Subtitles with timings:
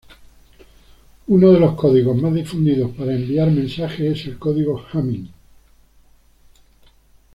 [1.27, 5.31] Uno de los códigos más difundidos para enviar mensajes es el código Hamming.